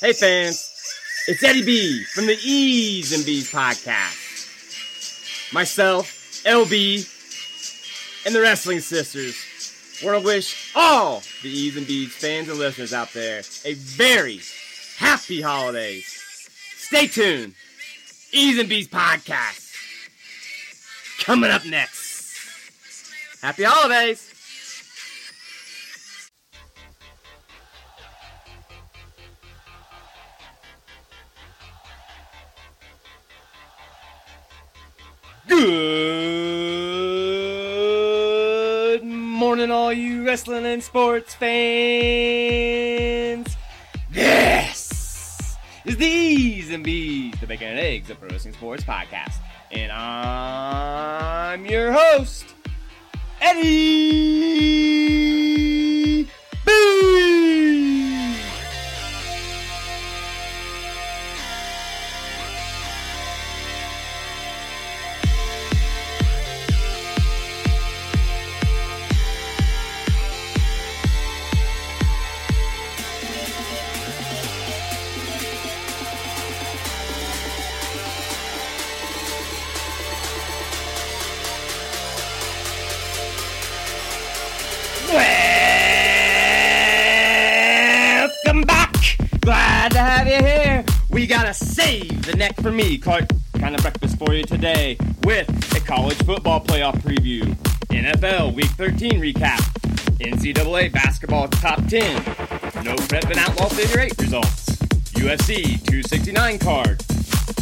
[0.00, 0.70] Hey fans,
[1.26, 5.52] it's Eddie B from the E's and B's podcast.
[5.52, 6.06] Myself,
[6.44, 9.34] LB, and the Wrestling Sisters
[10.04, 14.38] want to wish all the E's and B's fans and listeners out there a very
[14.98, 16.06] happy holidays.
[16.76, 17.54] Stay tuned.
[18.30, 19.74] E's and B's podcast
[21.24, 22.36] coming up next.
[23.42, 24.27] Happy holidays.
[40.28, 41.56] Wrestling and sports fans.
[44.10, 49.36] This is the E's and B's, the Bacon and Eggs of Pro Wrestling Sports podcast.
[49.70, 52.44] And I'm your host,
[53.40, 55.37] Eddie
[91.28, 93.28] gotta save the neck for me, Clark.
[93.58, 97.42] Kind of breakfast for you today with a college football playoff preview,
[97.88, 99.58] NFL Week 13 recap,
[100.20, 102.14] NCAA basketball top 10,
[102.82, 104.70] no prep and outlaw figure 8 results,
[105.12, 107.04] UFC 269 card,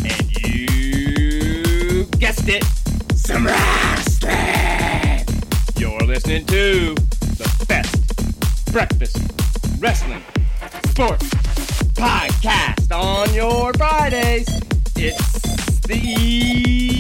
[0.05, 2.62] and you guessed it,
[3.17, 5.27] some wrestling.
[5.77, 9.19] You're listening to the best breakfast
[9.81, 10.22] wrestling
[10.91, 11.28] sports
[11.94, 14.48] podcast on your Fridays.
[14.96, 16.95] It's the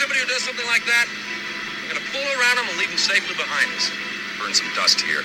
[0.00, 1.04] somebody who does something like that?
[1.84, 3.92] I'm gonna pull around him and leave him safely behind us.
[4.40, 5.20] Burn some dust here.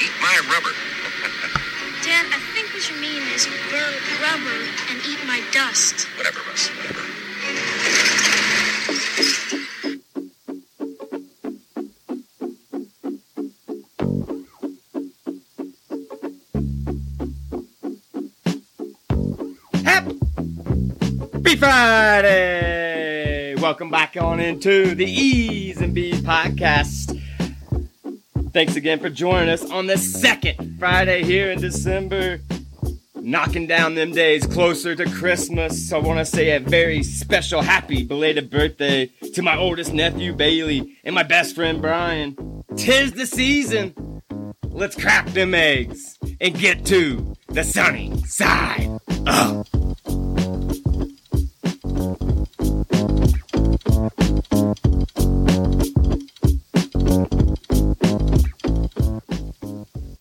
[0.00, 0.72] Eat my rubber.
[2.00, 3.92] Dad, I think what you mean is burn
[4.24, 6.08] rubber and eat my dust.
[6.16, 6.72] whatever, Russ.
[6.72, 7.05] Whatever.
[23.76, 27.20] Welcome back on into the E's and B's podcast.
[28.50, 32.40] Thanks again for joining us on the second Friday here in December.
[33.16, 35.92] Knocking down them days closer to Christmas.
[35.92, 40.96] I want to say a very special happy belated birthday to my oldest nephew Bailey
[41.04, 42.64] and my best friend Brian.
[42.78, 44.22] Tis the season.
[44.70, 49.66] Let's crack them eggs and get to the sunny side up.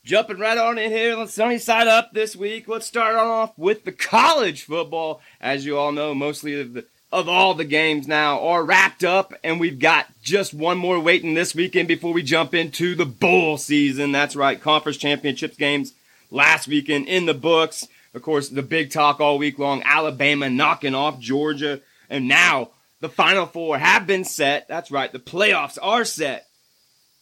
[0.05, 2.67] Jumping right on in here the sunny side up this week.
[2.67, 5.19] Let's start off with the college football.
[5.41, 9.33] As you all know, mostly of, the, of all the games now are wrapped up,
[9.43, 13.57] and we've got just one more waiting this weekend before we jump into the bowl
[13.57, 14.11] season.
[14.11, 15.95] That's right, conference championships games
[16.29, 17.87] last weekend in the books.
[18.13, 21.81] Of course, the big talk all week long Alabama knocking off Georgia,
[22.11, 22.69] and now
[22.99, 24.67] the final four have been set.
[24.67, 26.45] That's right, the playoffs are set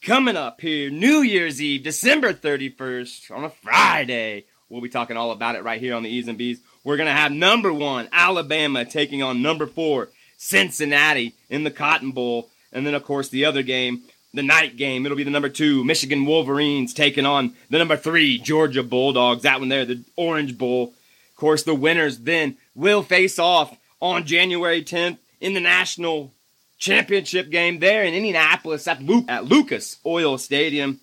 [0.03, 4.45] coming up here New Year's Eve, December 31st, on a Friday.
[4.67, 6.59] We'll be talking all about it right here on the E's and B's.
[6.83, 12.11] We're going to have number one, Alabama, taking on number four, Cincinnati, in the Cotton
[12.11, 12.49] Bowl.
[12.73, 14.03] And then, of course, the other game,
[14.33, 18.37] the night game, it'll be the number two, Michigan Wolverines, taking on the number three,
[18.39, 19.43] Georgia Bulldogs.
[19.43, 20.93] That one there, the Orange Bowl.
[21.29, 26.33] Of course, the winners then will face off on January 10th in the national
[26.83, 30.99] championship game there in Indianapolis at, Lu- at Lucas Oil Stadium.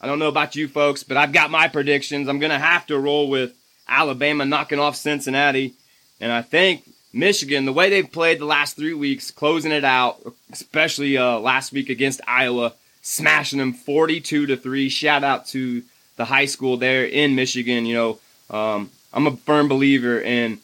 [0.00, 2.28] I don't know about you folks, but I've got my predictions.
[2.28, 3.54] I'm going to have to roll with
[3.88, 5.74] Alabama knocking off Cincinnati.
[6.20, 10.20] And I think Michigan, the way they've played the last three weeks, closing it out,
[10.50, 12.72] especially uh, last week against Iowa,
[13.02, 14.88] smashing them 42 to 3.
[14.88, 15.84] Shout out to
[16.16, 17.86] the high school there in Michigan.
[17.86, 18.18] You know,
[18.50, 20.58] um, I'm a firm believer in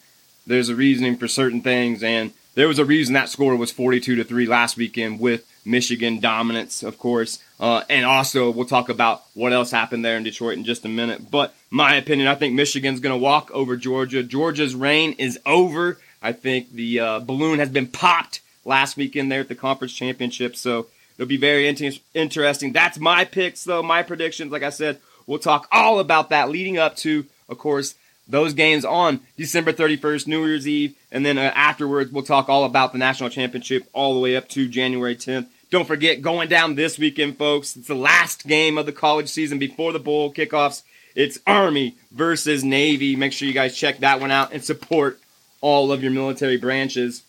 [0.44, 4.17] there's a reasoning for certain things, and there was a reason that score was 42
[4.17, 7.43] to 3 last weekend with Michigan dominance, of course.
[7.58, 10.88] Uh, and also, we'll talk about what else happened there in Detroit in just a
[10.88, 11.31] minute.
[11.31, 14.23] But my opinion, I think Michigan's going to walk over Georgia.
[14.23, 15.99] Georgia's reign is over.
[16.23, 20.56] I think the uh, balloon has been popped last weekend there at the conference championship.
[20.56, 20.87] So
[21.17, 22.73] it'll be very inter- interesting.
[22.73, 24.52] That's my picks, though, my predictions.
[24.52, 27.94] Like I said, we'll talk all about that leading up to, of course,
[28.30, 30.94] those games on December 31st, New Year's Eve.
[31.10, 34.48] And then uh, afterwards, we'll talk all about the national championship all the way up
[34.50, 35.46] to January 10th.
[35.70, 39.58] Don't forget, going down this weekend, folks, it's the last game of the college season
[39.58, 40.82] before the bowl kickoffs.
[41.14, 43.14] It's Army versus Navy.
[43.14, 45.20] Make sure you guys check that one out and support
[45.60, 47.22] all of your military branches.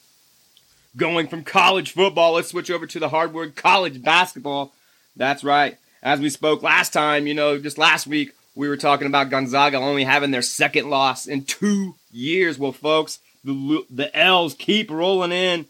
[0.97, 4.73] Going from college football, let's switch over to the hardwood college basketball.
[5.15, 5.77] That's right.
[6.03, 9.77] As we spoke last time, you know, just last week, we were talking about Gonzaga
[9.77, 12.59] only having their second loss in two years.
[12.59, 15.65] Well, folks, the, the L's keep rolling in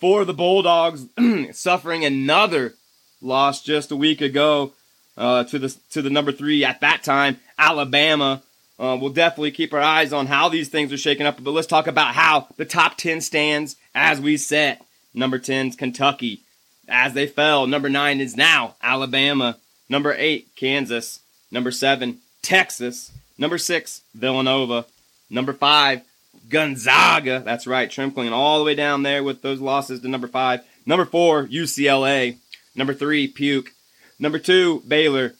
[0.00, 1.06] for the Bulldogs,
[1.52, 2.74] suffering another
[3.20, 4.72] loss just a week ago
[5.16, 8.42] uh, to the to the number three at that time, Alabama.
[8.76, 11.42] Uh, we'll definitely keep our eyes on how these things are shaking up.
[11.42, 14.84] But let's talk about how the top ten stands as we set.
[15.16, 16.40] Number 10's Kentucky,
[16.88, 17.68] as they fell.
[17.68, 19.58] Number nine is now Alabama.
[19.88, 21.20] Number eight, Kansas.
[21.50, 23.12] Number seven, Texas.
[23.38, 24.86] Number six, Villanova.
[25.30, 26.02] Number five,
[26.48, 27.42] Gonzaga.
[27.44, 30.60] That's right, trickling all the way down there with those losses to number five.
[30.86, 32.38] Number four, UCLA.
[32.74, 33.70] Number three, Puke.
[34.18, 35.34] Number two, Baylor.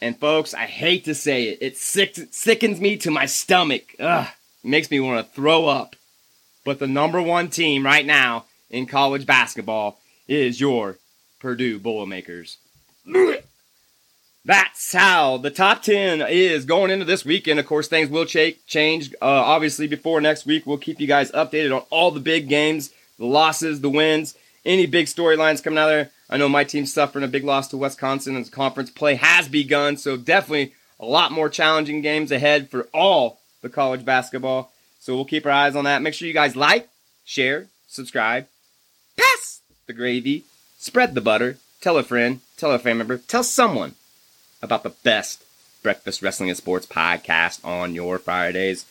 [0.00, 3.94] And folks, I hate to say it, it sick, sickens me to my stomach.
[3.98, 4.28] Ugh,
[4.62, 5.96] makes me want to throw up.
[6.64, 9.98] But the number one team right now in college basketball
[10.28, 10.98] is your
[11.40, 12.58] Purdue Boilermakers.
[14.46, 17.58] That's how the top 10 is going into this weekend.
[17.58, 19.14] Of course, things will ch- change.
[19.14, 22.90] Uh, obviously, before next week, we'll keep you guys updated on all the big games,
[23.18, 24.36] the losses, the wins,
[24.66, 26.10] any big storylines coming out there.
[26.28, 29.96] I know my team's suffering a big loss to Wisconsin as conference play has begun,
[29.96, 34.72] so definitely a lot more challenging games ahead for all the college basketball.
[35.00, 36.02] So we'll keep our eyes on that.
[36.02, 36.88] Make sure you guys like,
[37.24, 38.46] share, subscribe,
[39.16, 40.44] pass the gravy,
[40.78, 43.94] spread the butter, tell a friend, tell a family member, tell someone
[44.64, 45.44] about the best
[45.82, 48.86] breakfast wrestling and sports podcast on your Fridays.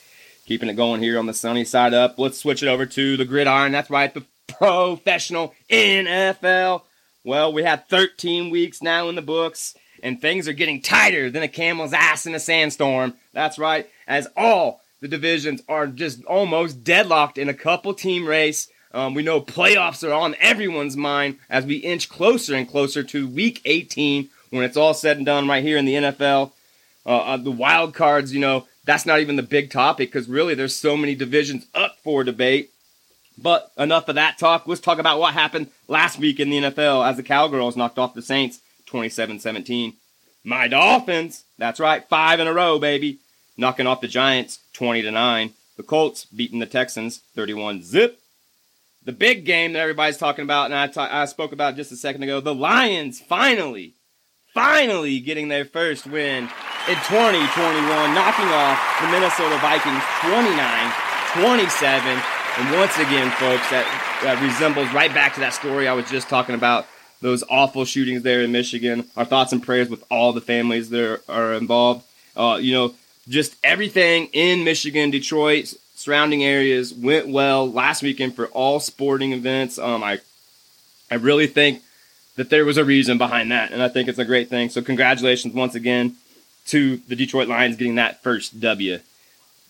[0.45, 2.19] Keeping it going here on the sunny side up.
[2.19, 3.71] Let's switch it over to the gridiron.
[3.71, 6.83] That's right, the professional NFL.
[7.23, 11.43] Well, we have 13 weeks now in the books, and things are getting tighter than
[11.43, 13.13] a camel's ass in a sandstorm.
[13.31, 18.69] That's right, as all the divisions are just almost deadlocked in a couple team race.
[18.93, 23.27] Um, we know playoffs are on everyone's mind as we inch closer and closer to
[23.27, 26.51] week 18 when it's all said and done right here in the NFL.
[27.05, 30.53] Uh, uh, the wild cards, you know, that's not even the big topic because really
[30.53, 32.69] there's so many divisions up for debate.
[33.35, 34.67] But enough of that talk.
[34.67, 38.13] Let's talk about what happened last week in the NFL as the Cowgirls knocked off
[38.13, 39.93] the Saints 27 17.
[40.43, 43.17] My Dolphins, that's right, five in a row, baby,
[43.57, 45.53] knocking off the Giants 20 to 9.
[45.77, 48.19] The Colts beating the Texans 31 zip.
[49.03, 52.39] The big game that everybody's talking about, and I—I spoke about just a second ago,
[52.39, 53.95] the Lions finally
[54.53, 56.43] finally getting their first win
[56.87, 60.93] in 2021, knocking off the Minnesota Vikings 29
[61.33, 62.21] 27.
[62.57, 66.29] And once again, folks, that, that resembles right back to that story I was just
[66.29, 66.85] talking about
[67.21, 69.05] those awful shootings there in Michigan.
[69.17, 72.05] Our thoughts and prayers with all the families that are, involved.
[72.35, 72.93] Uh, you know,
[73.27, 79.79] just everything in Michigan, Detroit, surrounding areas went well last weekend for all sporting events.
[79.79, 80.19] Um, I,
[81.09, 81.81] I really think
[82.35, 84.69] that there was a reason behind that, and I think it's a great thing.
[84.69, 86.15] So congratulations once again
[86.67, 88.99] to the Detroit Lions getting that first W.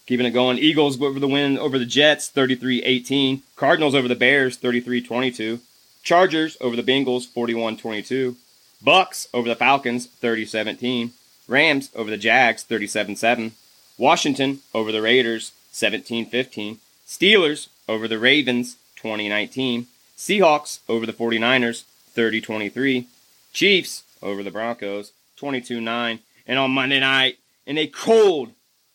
[0.05, 0.58] Keeping it going.
[0.58, 3.41] Eagles over the win over the Jets 33-18.
[3.55, 5.60] Cardinals over the Bears 33-22.
[6.03, 8.36] Chargers over the Bengals 41-22.
[8.84, 11.12] Bucks over the Falcons 30-17.
[11.48, 13.51] Rams over the Jags 37-7.
[13.98, 16.77] Washington over the Raiders 17-15.
[17.08, 19.88] Steelers over the Ravens 2019.
[20.17, 23.08] Seahawks over the 49ers 30 23.
[23.51, 26.20] Chiefs over the Broncos 22 9.
[26.46, 28.51] And on Monday night, in a cold,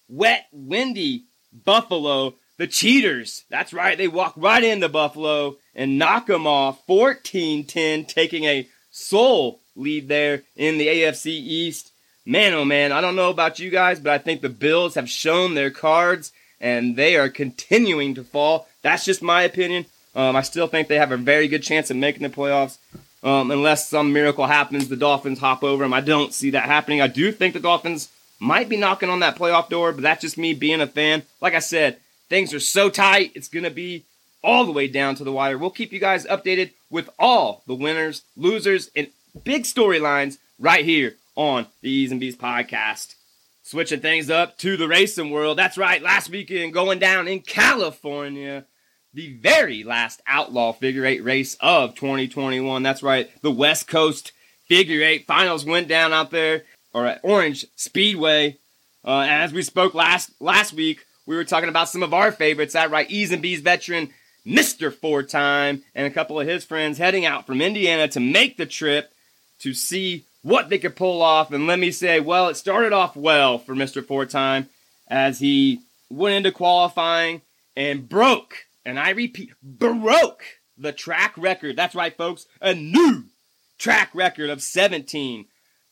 [0.08, 1.24] wet, windy
[1.64, 7.64] Buffalo, the Cheaters, that's right, they walk right into Buffalo and knock them off 14
[7.64, 11.92] 10, taking a sole lead there in the AFC East.
[12.26, 15.08] man, oh man, I don't know about you guys, but I think the Bills have
[15.08, 18.68] shown their cards and they are continuing to fall.
[18.82, 19.86] That's just my opinion.
[20.14, 22.78] Um, I still think they have a very good chance of making the playoffs.
[23.22, 25.92] Um, unless some miracle happens, the Dolphins hop over them.
[25.92, 27.00] I don't see that happening.
[27.00, 28.08] I do think the Dolphins
[28.38, 31.24] might be knocking on that playoff door, but that's just me being a fan.
[31.40, 31.98] Like I said,
[32.28, 34.04] things are so tight, it's going to be
[34.42, 35.58] all the way down to the wire.
[35.58, 39.08] We'll keep you guys updated with all the winners, losers, and
[39.42, 43.14] big storylines right here on the E's and B's podcast.
[43.64, 45.58] Switching things up to the racing world.
[45.58, 48.64] That's right, last weekend going down in California
[49.14, 52.82] the very last outlaw figure eight race of 2021.
[52.82, 54.32] That's right, the West Coast
[54.68, 58.58] figure eight finals went down out there or at Orange Speedway.
[59.04, 62.74] Uh, as we spoke last last week, we were talking about some of our favorites.
[62.74, 64.10] That right, E's and B's veteran
[64.46, 64.92] Mr.
[64.92, 68.66] Four Time and a couple of his friends heading out from Indiana to make the
[68.66, 69.12] trip
[69.60, 71.52] to see what they could pull off.
[71.52, 74.04] And let me say, well, it started off well for Mr.
[74.04, 74.68] Four Time
[75.08, 77.42] as he went into qualifying
[77.76, 80.42] and broke and I repeat, broke
[80.76, 81.76] the track record.
[81.76, 82.46] That's right, folks.
[82.60, 83.24] A new
[83.78, 85.46] track record of 17.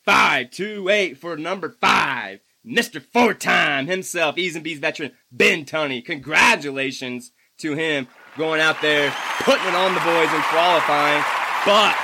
[0.05, 2.40] 5, 2, 8 for number 5.
[2.64, 3.02] Mr.
[3.02, 6.05] Four Time himself, E's and B's veteran, Ben Tunney.
[6.05, 11.23] Congratulations to him going out there, putting it on the boys and qualifying.
[11.64, 11.97] But,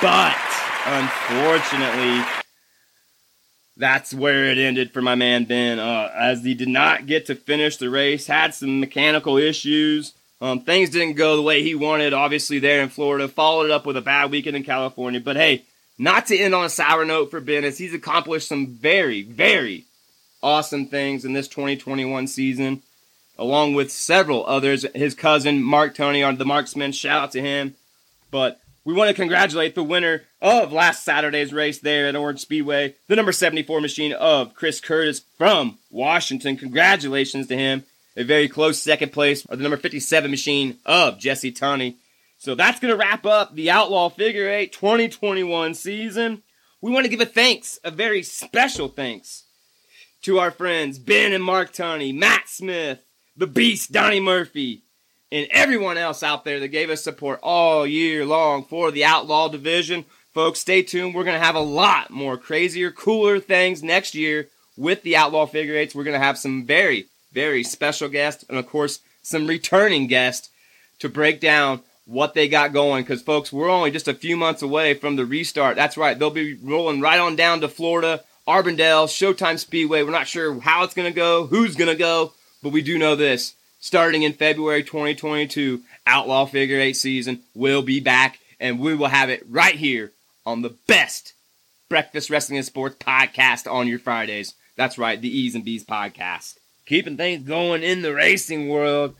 [0.00, 0.36] but,
[0.86, 2.41] unfortunately,
[3.76, 5.78] that's where it ended for my man Ben.
[5.78, 10.12] Uh, as he did not get to finish the race, had some mechanical issues.
[10.40, 13.28] Um, things didn't go the way he wanted, obviously, there in Florida.
[13.28, 15.20] Followed it up with a bad weekend in California.
[15.20, 15.64] But hey,
[15.98, 19.84] not to end on a sour note for Ben, as he's accomplished some very, very
[20.42, 22.82] awesome things in this 2021 season,
[23.38, 24.84] along with several others.
[24.94, 27.76] His cousin, Mark Tunney, on the Marksman, shout out to him.
[28.30, 32.96] But we want to congratulate the winner of last Saturday's race there at Orange Speedway,
[33.06, 36.56] the number 74 machine of Chris Curtis from Washington.
[36.56, 37.84] Congratulations to him.
[38.16, 41.94] A very close second place of the number 57 machine of Jesse Tunney.
[42.38, 46.42] So that's going to wrap up the Outlaw Figure 8 2021 season.
[46.82, 49.44] We want to give a thanks, a very special thanks,
[50.22, 53.00] to our friends Ben and Mark Tunney, Matt Smith,
[53.36, 54.82] the Beast Donnie Murphy,
[55.30, 59.48] and everyone else out there that gave us support all year long for the Outlaw
[59.48, 60.04] Division.
[60.34, 61.14] Folks, stay tuned.
[61.14, 64.48] We're going to have a lot more crazier, cooler things next year
[64.78, 65.94] with the Outlaw Figure Eights.
[65.94, 70.48] We're going to have some very, very special guests and, of course, some returning guests
[71.00, 73.02] to break down what they got going.
[73.02, 75.76] Because, folks, we're only just a few months away from the restart.
[75.76, 76.18] That's right.
[76.18, 80.02] They'll be rolling right on down to Florida, Auburndale, Showtime Speedway.
[80.02, 82.98] We're not sure how it's going to go, who's going to go, but we do
[82.98, 88.94] know this starting in February 2022, Outlaw Figure 8 season will be back, and we
[88.94, 90.10] will have it right here
[90.44, 91.34] on the best
[91.88, 94.54] breakfast wrestling and sports podcast on your Fridays.
[94.76, 96.56] That's right, the E's and B's podcast.
[96.86, 99.14] Keeping things going in the racing world.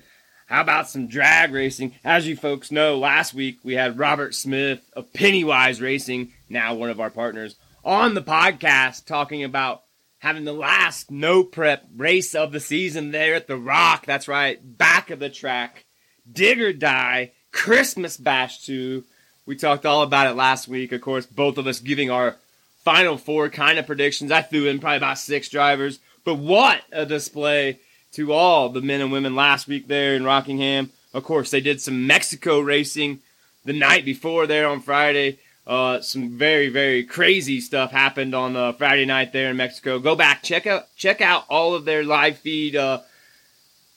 [0.46, 1.94] How about some drag racing?
[2.04, 6.90] As you folks know, last week we had Robert Smith of Pennywise Racing, now one
[6.90, 9.82] of our partners, on the podcast talking about
[10.18, 14.06] having the last no prep race of the season there at the Rock.
[14.06, 15.84] That's right, back of the track.
[16.30, 19.04] Dig or Die, Christmas Bash 2.
[19.46, 20.92] We talked all about it last week.
[20.92, 22.36] Of course, both of us giving our
[22.84, 24.30] final four kind of predictions.
[24.30, 25.98] I threw in probably about six drivers.
[26.24, 27.78] But what a display
[28.12, 30.90] to all the men and women last week there in Rockingham.
[31.14, 33.20] Of course, they did some Mexico racing
[33.64, 35.38] the night before there on Friday.
[35.64, 40.00] Uh, some very very crazy stuff happened on uh, Friday night there in Mexico.
[40.00, 42.74] Go back check out check out all of their live feed.
[42.74, 43.00] Uh,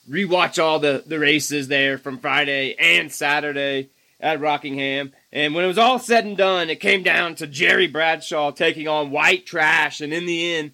[0.08, 3.90] rewatch all the the races there from Friday and Saturday
[4.26, 5.14] at Rockingham.
[5.32, 8.88] And when it was all said and done, it came down to Jerry Bradshaw taking
[8.88, 10.72] on White Trash, and in the end,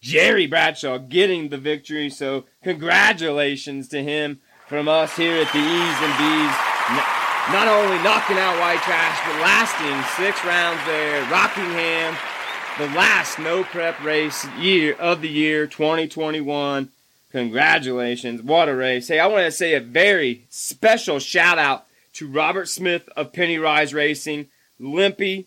[0.00, 2.08] Jerry Bradshaw getting the victory.
[2.08, 6.56] So congratulations to him from us here at the E's and B's
[7.50, 11.28] not only knocking out White Trash, but lasting six rounds there.
[11.28, 12.16] Rockingham,
[12.78, 16.88] the last no prep race year of the year 2021.
[17.32, 18.42] Congratulations.
[18.42, 19.08] What a race.
[19.08, 23.94] Hey, I want to say a very special shout out to Robert Smith of Pennywise
[23.94, 24.48] Racing,
[24.80, 25.46] Limpy,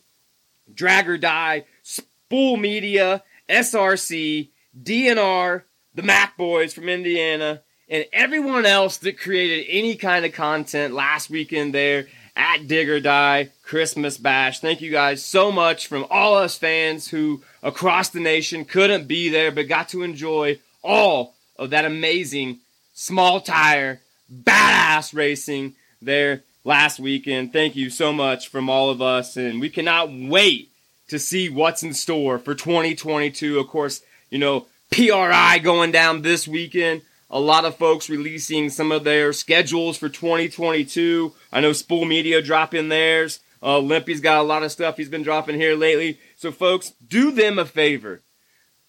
[0.74, 4.50] Drag or Die, Spool Media, SRC,
[4.82, 10.94] DNR, the Mac Boys from Indiana, and everyone else that created any kind of content
[10.94, 14.60] last weekend there at Dig or Die Christmas Bash.
[14.60, 19.30] Thank you guys so much from all us fans who across the nation couldn't be
[19.30, 22.60] there but got to enjoy all of that amazing
[22.94, 27.54] small tire badass racing there last weekend.
[27.54, 30.72] Thank you so much from all of us and we cannot wait
[31.08, 33.60] to see what's in store for 2022.
[33.60, 37.04] Of course, you know, PRI going down this weekend.
[37.30, 41.34] A lot of folks releasing some of their schedules for 2022.
[41.54, 43.40] I know Spool Media dropping theirs.
[43.62, 46.20] Uh, Limpy's got a lot of stuff he's been dropping here lately.
[46.36, 48.22] So, folks, do them a favor.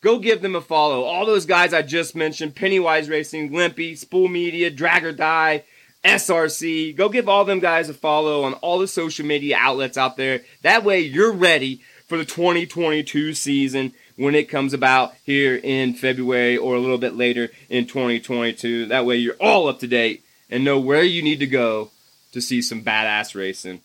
[0.03, 1.03] Go give them a follow.
[1.03, 5.65] All those guys I just mentioned Pennywise Racing, Limpy, Spool Media, Drag or Die,
[6.07, 6.95] SRC.
[6.95, 10.43] Go give all them guys a follow on all the social media outlets out there.
[10.63, 16.57] That way you're ready for the 2022 season when it comes about here in February
[16.57, 18.87] or a little bit later in 2022.
[18.87, 21.91] That way you're all up to date and know where you need to go
[22.31, 23.81] to see some badass racing.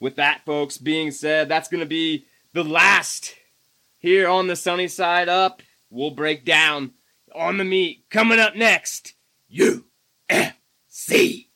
[0.00, 3.34] With that, folks, being said, that's going to be the last
[3.98, 5.62] here on the sunny side up.
[5.90, 6.92] We'll break down
[7.34, 8.04] on the meat.
[8.10, 9.12] Coming up next,
[9.52, 11.47] UFC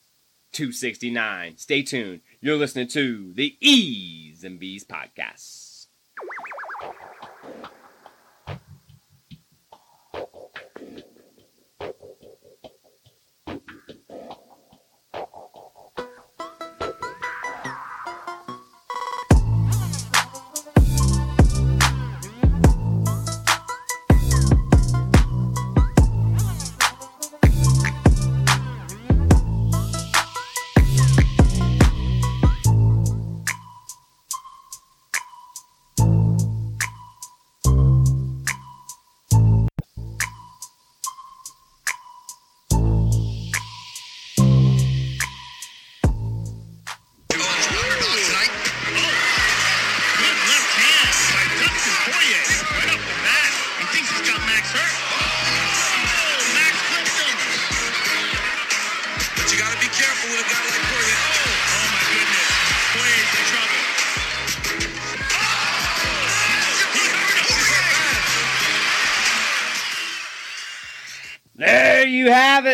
[0.53, 1.57] 269.
[1.57, 2.21] Stay tuned.
[2.41, 5.62] You're listening to the E's and B's podcast.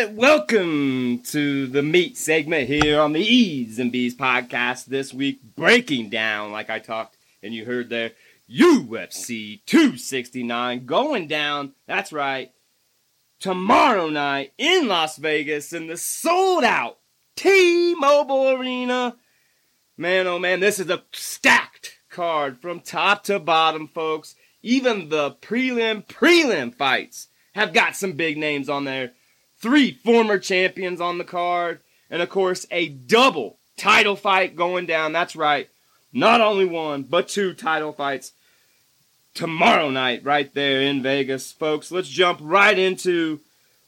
[0.07, 6.09] Welcome to the meat segment here on the E's and B's podcast this week, breaking
[6.09, 8.11] down, like I talked and you heard there,
[8.49, 11.73] UFC 269 going down.
[11.85, 12.53] That's right.
[13.41, 16.99] Tomorrow night in Las Vegas in the sold out
[17.35, 19.17] T Mobile Arena.
[19.97, 24.35] Man, oh man, this is a stacked card from top to bottom, folks.
[24.63, 29.11] Even the prelim prelim fights have got some big names on there.
[29.59, 35.11] Three former champions on the card, and of course, a double title fight going down.
[35.11, 35.69] That's right.
[36.13, 38.31] Not only one, but two title fights
[39.33, 41.51] tomorrow night, right there in Vegas.
[41.51, 43.39] Folks, let's jump right into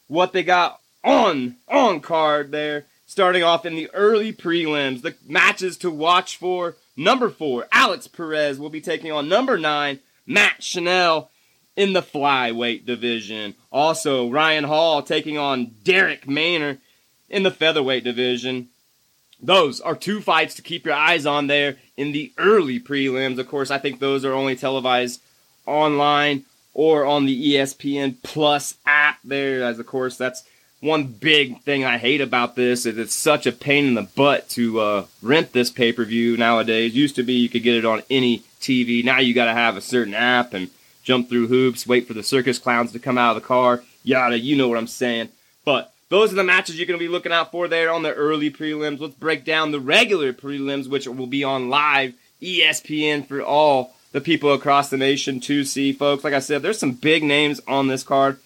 [0.08, 2.86] what they got on on card there.
[3.06, 6.76] Starting off in the early prelims, the matches to watch for.
[6.96, 11.30] Number four, Alex Perez will be taking on number nine, Matt Schnell
[11.76, 13.54] in the flyweight division.
[13.70, 16.78] Also, Ryan Hall taking on Derek Maynard
[17.28, 18.68] in the featherweight division.
[19.40, 23.38] Those are two fights to keep your eyes on there in the early prelims.
[23.38, 25.20] Of course, I think those are only televised
[25.66, 29.64] online or on the ESPN Plus app there.
[29.64, 30.44] As of course, that's
[30.80, 34.48] one big thing I hate about this is it's such a pain in the butt
[34.50, 36.94] to uh, rent this pay per view nowadays.
[36.94, 39.04] Used to be you could get it on any TV.
[39.04, 40.70] Now you got to have a certain app and
[41.02, 44.38] jump through hoops, wait for the circus clowns to come out of the car, yada.
[44.38, 45.28] You know what I'm saying.
[45.64, 48.12] But those are the matches you're going to be looking out for there on the
[48.12, 49.00] early prelims.
[49.00, 54.20] Let's break down the regular prelims, which will be on live ESPN for all the
[54.20, 56.24] people across the nation to see, folks.
[56.24, 58.38] Like I said, there's some big names on this card.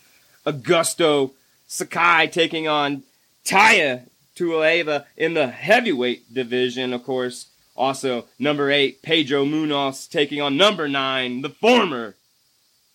[0.47, 1.33] Augusto
[1.67, 3.03] Sakai taking on
[3.45, 4.03] Tai
[4.37, 7.47] Tuivasa in the heavyweight division, of course.
[7.75, 12.15] Also, number eight, Pedro Munhoz taking on number nine, the former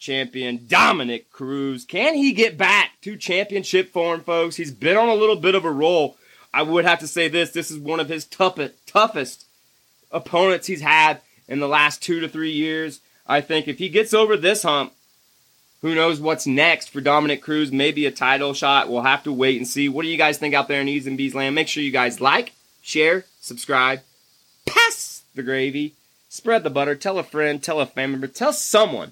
[0.01, 1.85] champion Dominick Cruz.
[1.85, 4.57] Can he get back to championship form, folks?
[4.57, 6.17] He's been on a little bit of a roll.
[6.53, 9.45] I would have to say this: this is one of his toughest, toughest
[10.11, 12.99] opponents he's had in the last two to three years.
[13.27, 14.91] I think if he gets over this hump,
[15.81, 17.71] who knows what's next for Dominick Cruz?
[17.71, 18.89] Maybe a title shot.
[18.89, 19.87] We'll have to wait and see.
[19.87, 21.55] What do you guys think out there in E's and B's land?
[21.55, 24.01] Make sure you guys like, share, subscribe,
[24.65, 25.93] pass the gravy,
[26.27, 29.11] spread the butter, tell a friend, tell a family member, tell someone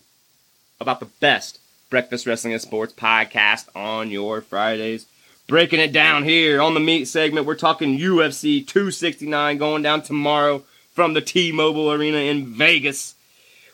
[0.80, 5.06] about the best breakfast wrestling and sports podcast on your Fridays.
[5.48, 10.64] Breaking it down here on the meat segment, we're talking UFC 269 going down tomorrow
[10.94, 13.16] from the T-Mobile Arena in Vegas.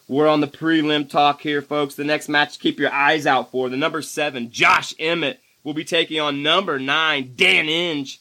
[0.07, 1.95] We're on the prelim talk here, folks.
[1.95, 3.69] The next match keep your eyes out for.
[3.69, 8.19] The number seven, Josh Emmett, will be taking on number nine, Dan Ige.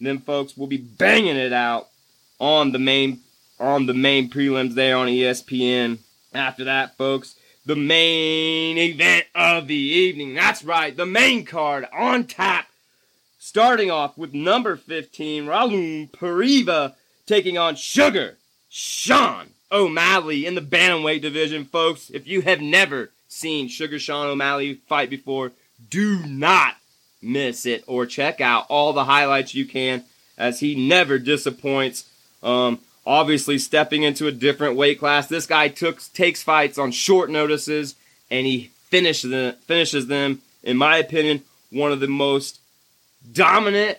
[0.00, 1.88] Then, folks, we'll be banging it out
[2.38, 3.20] on the main
[3.58, 5.98] on the main prelims there on ESPN.
[6.32, 7.34] After that, folks,
[7.68, 10.32] the main event of the evening.
[10.32, 12.66] That's right, the main card on tap.
[13.38, 16.94] Starting off with number 15, Raul Pariva
[17.26, 18.38] taking on Sugar
[18.70, 22.08] Sean O'Malley in the bantamweight division, folks.
[22.08, 25.52] If you have never seen Sugar Sean O'Malley fight before,
[25.90, 26.76] do not
[27.20, 30.04] miss it or check out all the highlights you can
[30.38, 32.08] as he never disappoints.
[32.42, 37.30] Um, obviously, stepping into a different weight class, this guy took takes fights on short
[37.30, 37.94] notices
[38.30, 40.42] and he finishes them, finishes them.
[40.62, 42.60] In my opinion, one of the most
[43.32, 43.98] dominant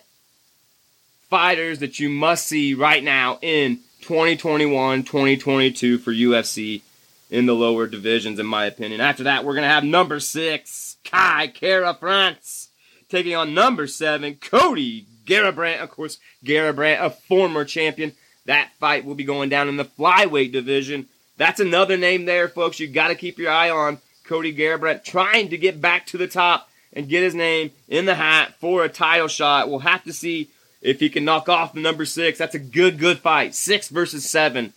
[1.28, 6.82] fighters that you must see right now in 2021, 2022 for UFC
[7.30, 9.00] in the lower divisions, in my opinion.
[9.00, 12.68] After that, we're going to have number six, Kai Kara-France,
[13.08, 15.80] taking on number seven, Cody Garbrandt.
[15.80, 18.12] Of course, Garbrandt, a former champion.
[18.50, 21.06] That fight will be going down in the flyweight division.
[21.36, 22.80] That's another name there, folks.
[22.80, 26.26] You got to keep your eye on Cody Garbrandt trying to get back to the
[26.26, 29.70] top and get his name in the hat for a title shot.
[29.70, 30.50] We'll have to see
[30.82, 32.38] if he can knock off the number six.
[32.38, 33.54] That's a good, good fight.
[33.54, 34.72] Six versus seven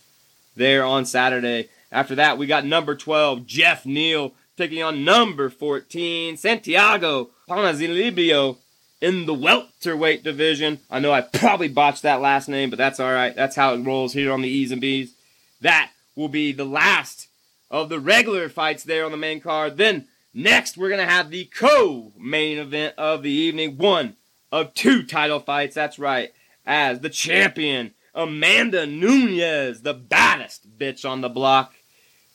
[0.54, 1.68] there on Saturday.
[1.90, 8.56] After that, we got number 12, Geoff Neal, taking on number 14, Santiago Ponzinibbio
[9.04, 10.80] in the welterweight division.
[10.90, 13.36] I know I probably botched that last name, but that's all right.
[13.36, 15.12] That's how it rolls here on the E's and B's.
[15.60, 17.28] That will be the last
[17.70, 19.76] of the regular fights there on the main card.
[19.76, 23.76] Then next, we're going to have the co-main event of the evening.
[23.76, 24.16] One
[24.50, 25.74] of two title fights.
[25.74, 26.32] That's right.
[26.64, 31.74] As the champion, Amanda Nunes, the baddest bitch on the block.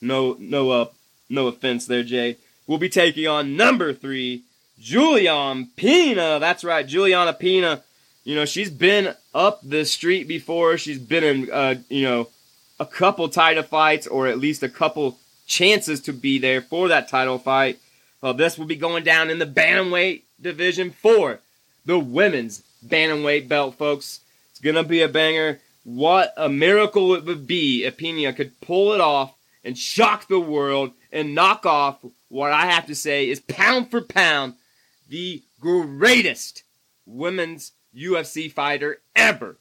[0.01, 0.85] No, no, uh,
[1.29, 2.37] no offense there, Jay.
[2.67, 4.43] We'll be taking on number three,
[4.79, 6.39] Julian Pena.
[6.39, 7.83] That's right, Juliana Pena.
[8.23, 10.77] You know, she's been up the street before.
[10.77, 12.29] She's been in, uh, you know,
[12.79, 17.07] a couple title fights or at least a couple chances to be there for that
[17.07, 17.79] title fight.
[18.21, 21.39] Well, this will be going down in the bantamweight division for
[21.85, 24.21] the women's bantamweight belt, folks.
[24.51, 25.59] It's gonna be a banger.
[25.83, 30.39] What a miracle it would be if Pena could pull it off and shock the
[30.39, 34.53] world and knock off what I have to say is pound for pound
[35.09, 36.63] the greatest
[37.05, 39.57] women's UFC fighter ever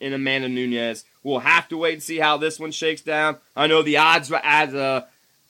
[0.00, 1.04] in Amanda Nunes.
[1.22, 3.38] We'll have to wait and see how this one shakes down.
[3.56, 5.06] I know the odds as a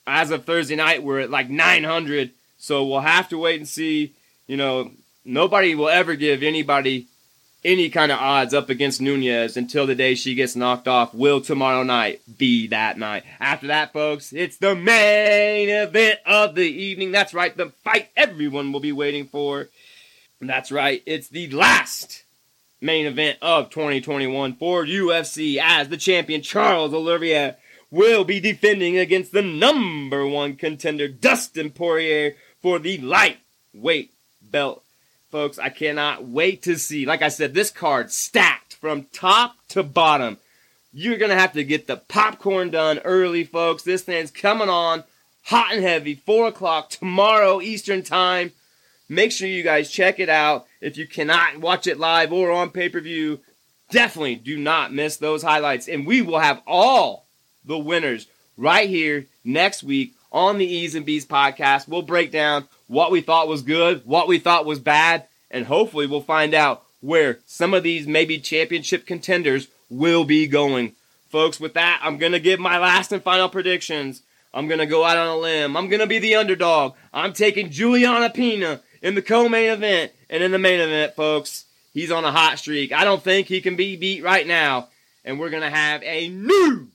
[0.07, 4.13] as of Thursday night were at like 900, so we'll have to wait and see.
[4.47, 4.91] You know,
[5.23, 7.07] nobody will ever give anybody
[7.63, 11.13] any kind of odds up against Nunes until the day she gets knocked off.
[11.13, 13.23] Will tomorrow night be that night?
[13.39, 17.11] After that, folks, it's the main event of the evening.
[17.11, 19.69] That's right, the fight everyone will be waiting for.
[20.41, 22.23] That's right, it's the last
[22.81, 27.57] main event of 2021 for UFC as the champion Charles Oliveira
[27.91, 34.83] will be defending against the number one contender Dustin Poirier for the lightweight belt.
[35.31, 37.05] Folks, I cannot wait to see.
[37.05, 40.37] Like I said, this card stacked from top to bottom.
[40.91, 43.83] You're going to have to get the popcorn done early, folks.
[43.83, 45.03] This thing's coming on
[45.43, 48.53] hot and heavy, 4 o'clock tomorrow Eastern Time.
[49.07, 50.65] Make sure you guys check it out.
[50.81, 53.39] If you cannot watch it live or on pay per view,
[53.91, 55.87] definitely do not miss those highlights.
[55.87, 57.27] And we will have all
[57.63, 61.87] the winners right here next week on the E's and B's podcast.
[61.87, 66.07] We'll break down what we thought was good, what we thought was bad, and hopefully
[66.07, 70.93] we'll find out where some of these maybe championship contenders will be going.
[71.29, 74.23] Folks, with that, I'm going to give my last and final predictions.
[74.53, 75.77] I'm going to go out on a limb.
[75.77, 76.95] I'm going to be the underdog.
[77.13, 81.65] I'm taking Juliana Pena in the co-main event and in the main event, folks.
[81.93, 82.91] He's on a hot streak.
[82.91, 84.89] I don't think he can be beat right now.
[85.23, 86.87] And we're going to have a new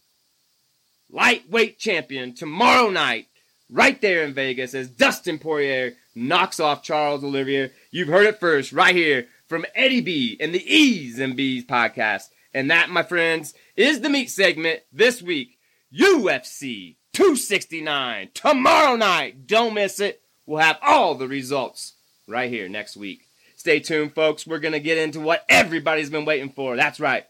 [1.15, 3.29] lightweight champion tomorrow night
[3.71, 7.71] right there in Vegas as Dustin Poirier knocks off Charles Oliveira.
[7.91, 12.25] You've heard it first right here from Eddie B and the E's and B's podcast.
[12.53, 15.59] And that, my friends, is the meat segment this week.
[15.97, 19.47] UFC 269 tomorrow night.
[19.47, 20.21] Don't miss it.
[20.47, 21.95] We'll have all the results
[22.27, 23.29] right here next week.
[23.57, 24.47] Stay tuned, folks.
[24.47, 26.77] We're going to get into what everybody's been waiting for.
[26.77, 27.25] That's right.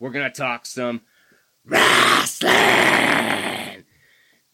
[0.00, 1.02] We're going to talk some
[1.64, 3.15] wrestling.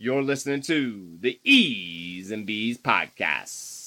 [0.03, 3.82] You're listening to the E's and B's podcast.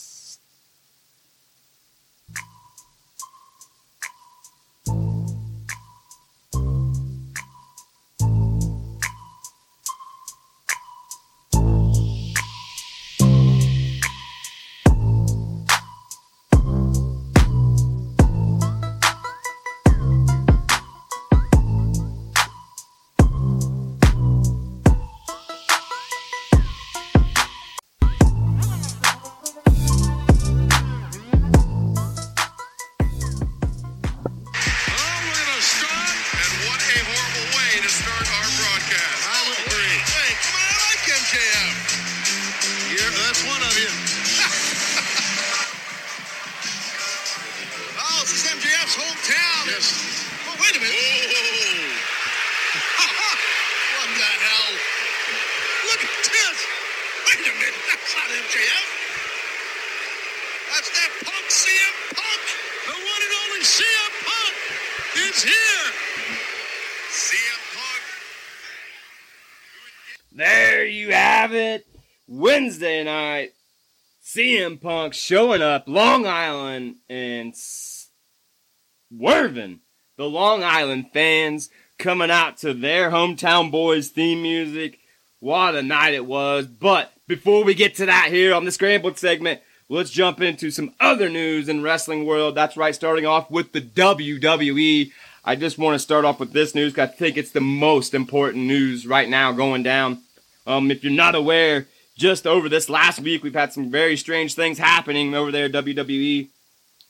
[74.35, 77.53] CM Punk showing up Long Island and
[79.09, 79.79] swerving
[80.17, 84.99] the Long Island fans coming out to their hometown boys theme music.
[85.39, 86.67] What a night it was.
[86.67, 90.93] But before we get to that here on the Scrambled segment, let's jump into some
[90.99, 92.55] other news in wrestling world.
[92.55, 95.13] That's right, starting off with the WWE.
[95.45, 98.13] I just want to start off with this news because I think it's the most
[98.13, 100.23] important news right now going down.
[100.67, 104.55] Um, if you're not aware, just over this last week, we've had some very strange
[104.55, 106.47] things happening over there at WWE.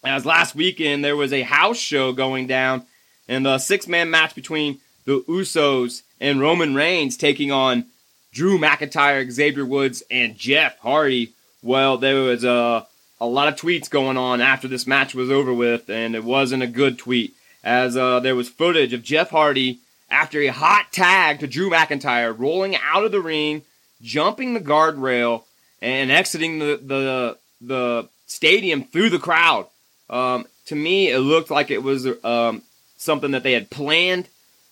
[0.04, 2.86] As last weekend, there was a house show going down,
[3.28, 7.86] and the six man match between the Usos and Roman Reigns taking on
[8.32, 11.34] Drew McIntyre, Xavier Woods, and Jeff Hardy.
[11.62, 12.86] Well, there was a,
[13.20, 16.64] a lot of tweets going on after this match was over with, and it wasn't
[16.64, 21.40] a good tweet, as uh, there was footage of Jeff Hardy after a hot tag
[21.40, 23.64] to Drew McIntyre, rolling out of the ring,
[24.02, 25.44] jumping the guardrail,
[25.82, 29.68] and exiting the the, the stadium through the crowd.
[30.10, 32.64] Um, to me, it looked like it was um,
[32.98, 34.28] something that they had planned.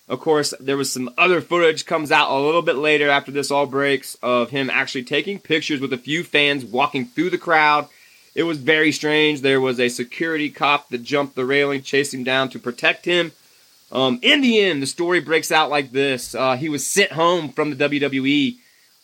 [0.09, 3.51] Of course, there was some other footage comes out a little bit later after this
[3.51, 7.87] all breaks of him actually taking pictures with a few fans walking through the crowd.
[8.35, 9.41] It was very strange.
[9.41, 13.31] There was a security cop that jumped the railing, chased him down to protect him.
[13.91, 17.49] Um, in the end, the story breaks out like this: uh, He was sent home
[17.49, 18.57] from the WWE,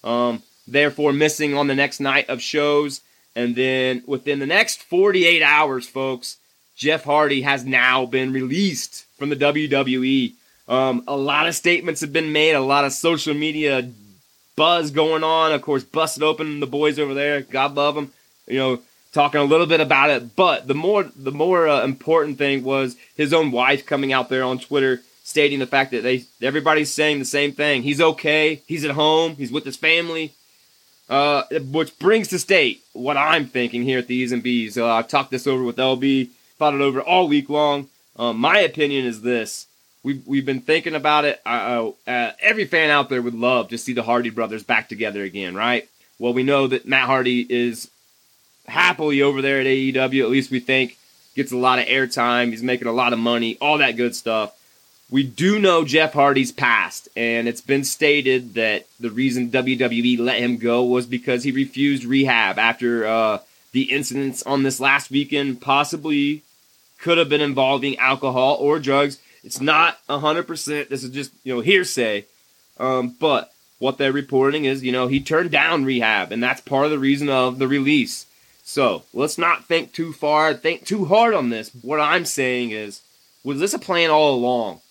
[0.03, 3.01] um, therefore missing on the next night of shows.
[3.35, 6.37] And then within the next 48 hours, folks,
[6.75, 10.33] Jeff Hardy has now been released from the WWE.
[10.67, 13.89] Um, a lot of statements have been made, a lot of social media
[14.55, 15.51] buzz going on.
[15.51, 17.41] Of course, busted open the boys over there.
[17.41, 18.11] God love them.
[18.47, 18.79] You know,
[19.11, 20.35] talking a little bit about it.
[20.35, 24.43] But the more the more uh, important thing was his own wife coming out there
[24.43, 27.83] on Twitter stating the fact that they everybody's saying the same thing.
[27.83, 28.63] He's okay.
[28.65, 29.35] He's at home.
[29.35, 30.33] He's with his family.
[31.07, 34.77] Uh, which brings to state what I'm thinking here at the E's and B's.
[34.77, 37.89] Uh, I've talked this over with LB, thought it over all week long.
[38.15, 39.67] Um, my opinion is this:
[40.03, 41.41] we've we've been thinking about it.
[41.45, 45.23] Uh, uh, every fan out there would love to see the Hardy brothers back together
[45.23, 45.87] again, right?
[46.17, 47.89] Well, we know that Matt Hardy is
[48.67, 50.23] happily over there at AEW.
[50.23, 50.97] At least we think
[51.35, 52.49] gets a lot of airtime.
[52.49, 54.58] He's making a lot of money, all that good stuff.
[55.11, 60.37] We do know Jeff Hardy's past, and it's been stated that the reason WWE let
[60.39, 63.39] him go was because he refused rehab after uh,
[63.71, 66.43] the incidents on this last weekend, possibly
[66.99, 69.19] could have been involving alcohol or drugs.
[69.43, 70.89] It's not 100%.
[70.89, 72.25] This is just, you know, hearsay.
[72.77, 76.85] Um, but what they're reporting is, you know, he turned down rehab, and that's part
[76.85, 78.25] of the reason of the release.
[78.63, 81.71] So let's not think too far, think too hard on this.
[81.81, 83.01] What I'm saying is,
[83.43, 84.81] was this a plan all along?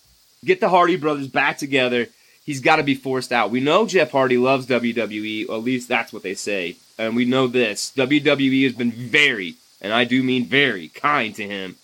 [0.43, 2.07] Get the Hardy brothers back together.
[2.45, 3.51] He's got to be forced out.
[3.51, 6.77] We know Jeff Hardy loves WWE, at least that's what they say.
[6.97, 11.45] And we know this WWE has been very, and I do mean very, kind to
[11.45, 11.75] him.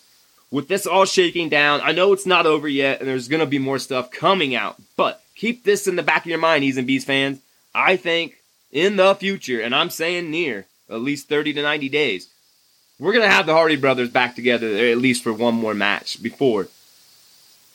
[0.51, 3.45] With this all shaking down, I know it's not over yet, and there's going to
[3.45, 4.77] be more stuff coming out.
[4.95, 7.39] But keep this in the back of your mind, E's and B's fans.
[7.73, 8.37] I think
[8.71, 12.29] in the future, and I'm saying near, at least 30 to 90 days,
[12.99, 16.23] we're going to have the Hardy brothers back together at least for one more match
[16.23, 16.69] before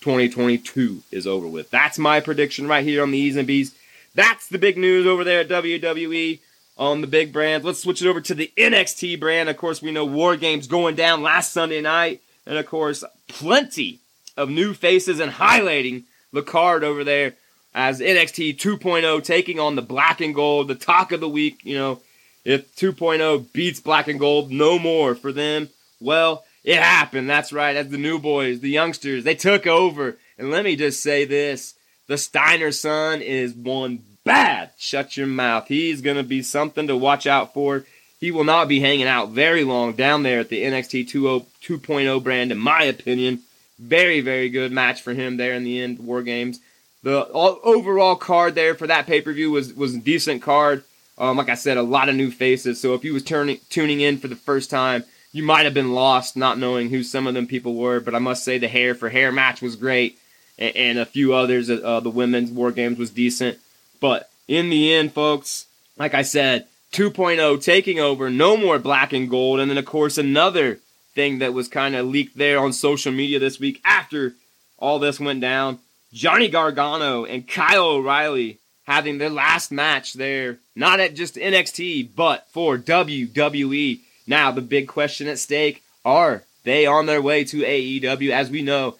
[0.00, 1.70] 2022 is over with.
[1.70, 3.74] That's my prediction right here on the E's and B's.
[4.14, 6.40] That's the big news over there at WWE
[6.78, 7.62] on the big brand.
[7.62, 9.48] Let's switch it over to the NXT brand.
[9.48, 12.22] Of course, we know War Games going down last Sunday night.
[12.46, 14.00] And of course, plenty
[14.36, 17.34] of new faces and highlighting the card over there
[17.74, 21.60] as NXT 2.0 taking on the black and gold, the talk of the week.
[21.62, 22.00] You know,
[22.44, 25.68] if 2.0 beats black and gold, no more for them.
[26.00, 27.28] Well, it happened.
[27.28, 27.76] That's right.
[27.76, 30.18] As the new boys, the youngsters, they took over.
[30.38, 31.74] And let me just say this
[32.06, 34.70] the Steiner son is one bad.
[34.78, 35.68] Shut your mouth.
[35.68, 37.84] He's going to be something to watch out for.
[38.18, 42.52] He will not be hanging out very long down there at the NXT 2.0 brand,
[42.52, 43.40] in my opinion.
[43.78, 46.60] Very, very good match for him there in the end, War Games.
[47.02, 50.84] The overall card there for that pay per view was, was a decent card.
[51.16, 52.80] Um, like I said, a lot of new faces.
[52.80, 55.92] So if you was turning tuning in for the first time, you might have been
[55.92, 58.00] lost not knowing who some of them people were.
[58.00, 60.18] But I must say the hair for hair match was great,
[60.58, 61.70] and, and a few others.
[61.70, 63.58] Uh, the women's war games was decent.
[64.00, 65.66] But in the end, folks,
[65.96, 68.30] like I said, 2.0 taking over.
[68.30, 70.80] No more black and gold, and then of course another
[71.14, 74.34] thing that was kind of leaked there on social media this week after
[74.78, 75.78] all this went down.
[76.12, 82.48] Johnny Gargano and Kyle O'Reilly having their last match there, not at just NXT, but
[82.50, 84.00] for WWE.
[84.30, 88.30] Now, the big question at stake are they on their way to AEW?
[88.30, 88.94] As we know,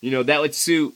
[0.00, 0.94] you know, that would suit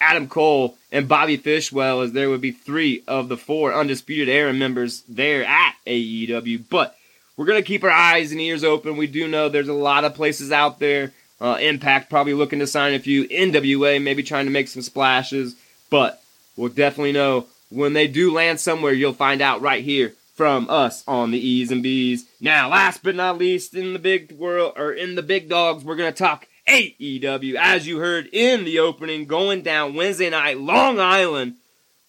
[0.00, 4.28] Adam Cole and Bobby Fish well as there would be three of the four undisputed
[4.28, 6.62] era members there at AEW.
[6.70, 6.96] But
[7.36, 8.96] we're going to keep our eyes and ears open.
[8.96, 11.12] We do know there's a lot of places out there.
[11.40, 13.26] Uh, Impact probably looking to sign a few.
[13.26, 15.56] NWA maybe trying to make some splashes.
[15.90, 16.22] But
[16.56, 21.04] we'll definitely know when they do land somewhere, you'll find out right here from us
[21.06, 22.24] on the Eeez N Beez.
[22.44, 25.96] Now, last but not least, in the big world or in the big dogs, we're
[25.96, 31.54] to talk AEW, as you heard in the opening, going down Wednesday night, Long Island,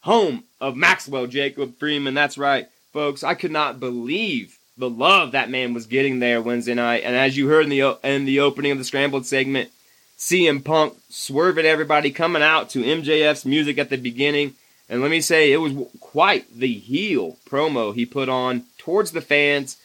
[0.01, 2.15] home of Maxwell Jacob Friedman.
[2.15, 3.23] That's right, folks.
[3.23, 7.03] I could not believe the love that man was getting there Wednesday night.
[7.05, 9.69] And as you heard in the in the opening of the scrambled segment,
[10.17, 14.55] CM Punk swerving everybody coming out to MJF's music at the beginning.
[14.89, 19.21] And let me say, it was quite the heel promo he put on towards the
[19.21, 19.77] fans.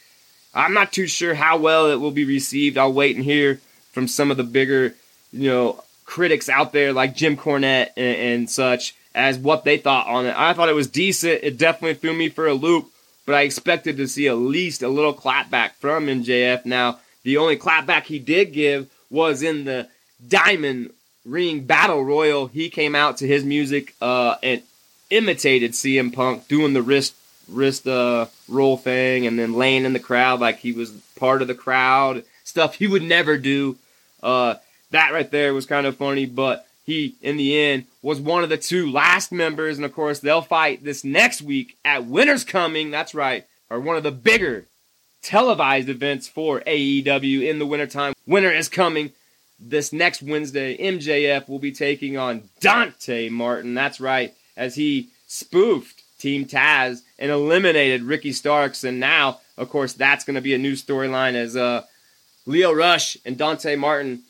[0.54, 2.76] I'm not too sure how well it will be received.
[2.76, 3.60] I'll wait and hear
[3.92, 4.94] from some of the bigger,
[5.32, 10.06] you know, critics out there like Jim Cornette and, and such as what they thought
[10.06, 10.34] on it.
[10.36, 11.40] I thought it was decent.
[11.42, 12.90] It definitely threw me for a loop,
[13.26, 16.64] but I expected to see at least a little clapback from MJF.
[16.64, 19.88] Now, the only clapback he did give was in the
[20.26, 20.92] Diamond
[21.24, 22.46] Ring Battle Royal.
[22.46, 24.62] He came out to his music uh, and
[25.10, 27.14] imitated CM Punk doing the wrist
[27.50, 31.48] wrist uh, roll thing and then laying in the crowd like he was part of
[31.48, 33.78] the crowd stuff he would never do.
[34.22, 34.56] Uh,
[34.90, 38.50] that right there was kind of funny, but he, in the end, was one of
[38.50, 39.78] the two last members.
[39.78, 42.90] And of course, they'll fight this next week at Winter's Coming.
[42.90, 44.66] That's right, or one of the bigger
[45.22, 48.14] televised events for AEW in the wintertime.
[48.26, 49.12] Winter is coming.
[49.62, 53.74] This next Wednesday, MJF will be taking on Dante Martin.
[53.74, 58.82] That's right, as he spoofed Team Taz and eliminated Ricky Starks.
[58.82, 61.84] And now, of course, that's going to be a new storyline as uh,
[62.46, 64.22] Lio Rush and Dante Martin,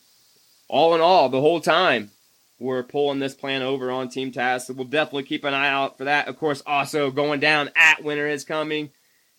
[0.69, 2.11] all in all, the whole time,
[2.59, 4.63] were pulling this plan over on Team Taz.
[4.63, 6.29] So we'll definitely keep an eye out for that.
[6.29, 8.91] Of course, also going down at Winter is Coming.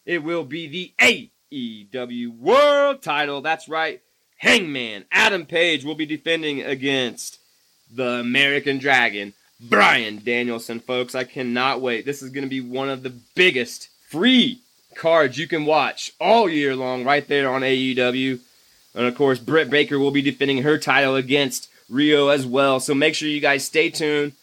[0.06, 3.42] It will be the AEW World title.
[3.42, 4.02] That's right.
[4.38, 7.38] Hangman Adam Page will be defending against
[7.94, 11.13] the American Dragon, Bryan Danielson, folks.
[11.15, 12.06] I cannot wait.
[12.06, 14.60] This is going to be one of the biggest free
[14.95, 18.39] cards you can watch all year long right there on AEW.
[18.93, 22.80] And of course, Britt Baker will be defending her title against Riho as well.
[22.80, 24.34] So make sure you guys stay tuned.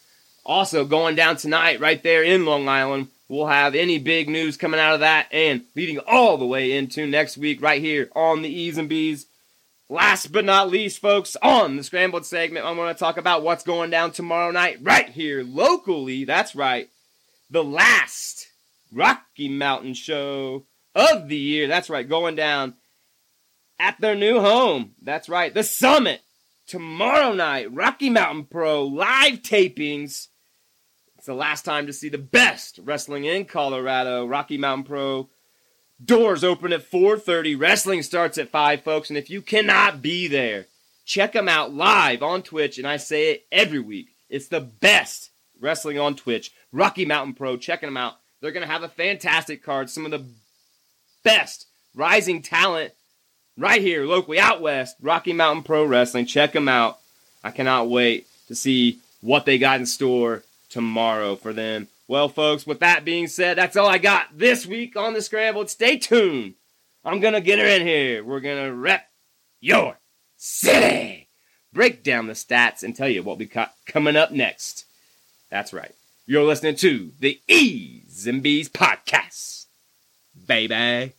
[0.45, 4.79] Also, going down tonight, right there in Long Island, we'll have any big news coming
[4.79, 8.71] out of that and leading all the way into next week, right here on the
[8.71, 9.25] Eeez N Beez.
[9.91, 13.63] Last but not least, folks, on the Scrambled segment, I'm going to talk about what's
[13.63, 16.25] going down tomorrow night, right here locally.
[16.25, 16.89] That's right.
[17.49, 18.47] The last
[18.93, 21.67] Rocky Mountain show of the year.
[21.67, 22.75] That's right, going down
[23.79, 24.91] at their new home.
[25.01, 26.21] That's right, the Summit.
[26.67, 30.27] Tomorrow night, Rocky Mountain Pro live tapings.
[31.17, 34.27] It's the last time to see the best wrestling in Colorado.
[34.27, 35.29] Rocky Mountain Pro
[36.03, 37.55] doors open at 4:30.
[37.55, 40.67] Wrestling starts at 5, folks, and if you cannot be there,
[41.05, 44.09] check them out live on Twitch and I say it every week.
[44.29, 46.51] It's the best wrestling on Twitch.
[46.71, 48.17] Rocky Mountain Pro, checking them out.
[48.41, 50.23] They're going to have a fantastic card, some of the
[51.23, 52.93] best rising talent
[53.57, 56.25] right here locally out west, Rocky Mountain Pro Wrestling.
[56.25, 56.99] Check them out.
[57.43, 61.87] I cannot wait to see what they got in store tomorrow for them.
[62.09, 65.69] Well, folks, with that being said, that's all I got this week on the Scrambled.
[65.69, 66.55] Stay tuned.
[67.05, 68.23] I'm going to get her in here.
[68.23, 69.07] We're going to rep
[69.61, 69.99] your
[70.35, 71.29] city.
[71.71, 74.85] Break down the stats and tell you what we got coming up next.
[75.51, 75.93] That's right.
[76.25, 79.67] You're listening to the Eeez N Beez podcast.
[80.47, 81.13] Baby.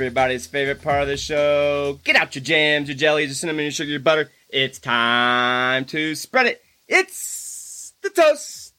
[0.00, 2.00] Everybody's favorite part of the show.
[2.04, 4.30] Get out your jams, your jellies, your cinnamon, your sugar, your butter.
[4.48, 6.62] It's time to spread it.
[6.88, 8.72] It's the toast.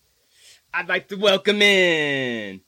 [0.74, 2.62] I'd like to welcome in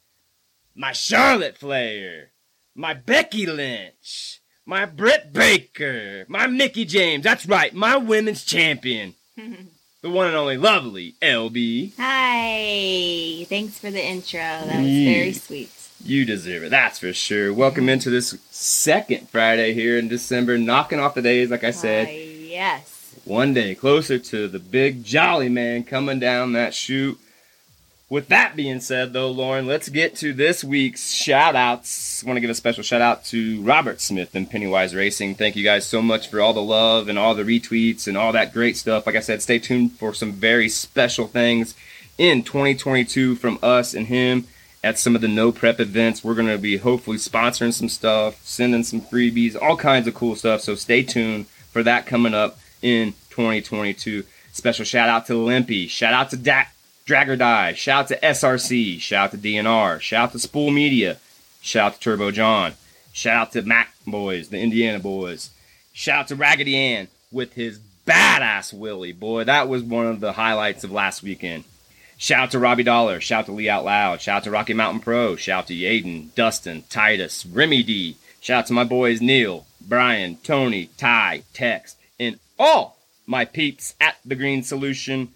[0.75, 2.29] my Charlotte Flair,
[2.75, 7.23] my Becky Lynch, my Britt Baker, my Mickie James.
[7.23, 9.15] That's right, my women's champion.
[9.35, 11.93] the one and only lovely LB.
[11.97, 13.45] Hi.
[13.45, 14.37] Thanks for the intro.
[14.37, 15.71] That was very sweet.
[16.05, 16.69] You deserve it.
[16.69, 17.53] That's for sure.
[17.53, 22.07] Welcome into this second Friday here in December, knocking off the days, like I said.
[22.07, 23.15] Uh, yes.
[23.23, 27.17] one day closer to the big jolly man coming down that chute.
[28.09, 32.21] With that being said, though, Lauren, let's get to this week's shout outs.
[32.21, 35.35] I want to give a special shout out to Robert Smith and Pennywise Racing.
[35.35, 38.33] Thank you guys so much for all the love and all the retweets and all
[38.33, 39.07] that great stuff.
[39.07, 41.75] Like I said, stay tuned for some very special things
[42.17, 44.47] in 2022 from us and him
[44.83, 46.23] at some of the no prep events.
[46.23, 50.35] We're going to be hopefully sponsoring some stuff, sending some freebies, all kinds of cool
[50.35, 50.61] stuff.
[50.61, 54.23] So stay tuned for that coming up in 2022.
[54.51, 55.87] Special shout out to Limpy.
[55.87, 56.65] Shout out to da-
[57.05, 57.73] Drag or Die.
[57.73, 58.99] Shout out to SRC.
[58.99, 59.99] Shout out to DNR.
[59.99, 61.17] Shout out to Spool Media.
[61.61, 62.73] Shout out to Turbo John.
[63.11, 65.49] Shout out to Mac Boys, the Indiana Boys.
[65.93, 69.11] Shout out to Raggedy Ann with his badass Willie.
[69.11, 71.63] Boy, that was one of the highlights of last weekend.
[72.23, 73.19] Shout out to Robbie Dollar.
[73.19, 74.21] Shout out to Lee Out Loud.
[74.21, 75.35] Shout out to Rocky Mountain Pro.
[75.35, 78.15] Shout out to Yaden, Dustin, Titus, Remy D.
[78.39, 82.97] Shout out to my boys Neil, Brian, Tony, Ty, Tex, and all
[83.27, 85.33] my peeps at The Green Solution,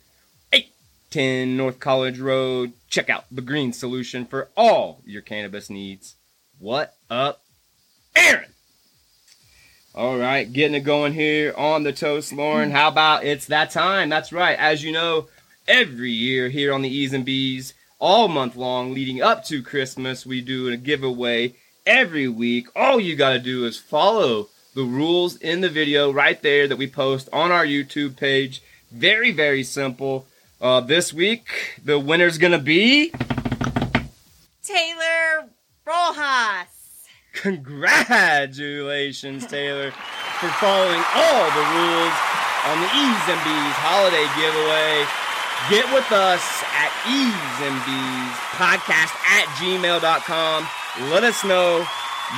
[0.53, 2.71] 810 North College Road.
[2.89, 6.15] Check out The Green Solution for all your cannabis needs.
[6.57, 7.41] What up,
[8.15, 8.53] Aaron?
[9.93, 12.69] All right, getting it going here on the toast, Lauren.
[12.69, 12.73] Mm.
[12.73, 14.07] How about it's that time?
[14.07, 14.57] That's right.
[14.57, 15.27] As you know,
[15.68, 20.26] every year here on the Eeez N Beez, all month long leading up to Christmas,
[20.26, 21.53] we do a giveaway
[21.86, 22.68] every week.
[22.76, 26.78] All you got to do is follow the rules in the video right there that
[26.78, 28.61] we post on our YouTube page.
[28.91, 30.28] Very, very simple.
[30.61, 33.11] Uh, this week, the winner's going to be.
[34.63, 35.49] Taylor
[35.86, 36.68] Rojas.
[37.34, 42.13] Congratulations, Taylor, for following all the rules
[42.65, 45.05] on the Eeez N Beez holiday giveaway.
[45.70, 50.68] Get with us at E's and B's podcast at gmail.com.
[51.12, 51.86] Let us know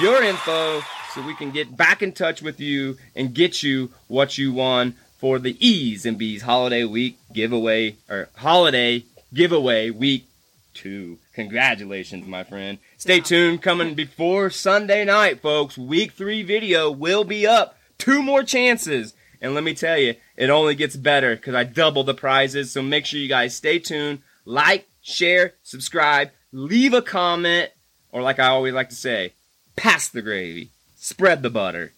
[0.01, 0.81] your info
[1.13, 4.95] so we can get back in touch with you and get you what you won
[5.19, 10.25] for the Eeez N Beez holiday week giveaway or holiday giveaway week
[10.73, 11.19] two.
[11.33, 12.79] Congratulations, my friend.
[12.97, 13.61] Stay tuned.
[13.61, 15.77] Coming before Sunday night, folks.
[15.77, 17.77] Week three video will be up.
[17.99, 19.13] Two more chances.
[19.41, 22.71] And let me tell you, it only gets better because I double the prizes.
[22.71, 24.19] So make sure you guys stay tuned.
[24.45, 27.71] Like, share, subscribe, leave a comment,
[28.11, 29.33] or like I always like to say,
[29.75, 31.93] pass the gravy, spread the butter,